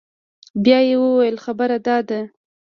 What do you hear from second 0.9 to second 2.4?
وويل خبره دا ده.